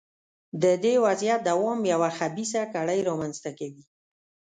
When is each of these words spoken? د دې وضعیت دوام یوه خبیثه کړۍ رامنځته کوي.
د 0.63 0.65
دې 0.83 0.93
وضعیت 1.05 1.39
دوام 1.49 1.79
یوه 1.93 2.09
خبیثه 2.17 2.61
کړۍ 2.73 2.99
رامنځته 3.09 3.51
کوي. 3.59 3.83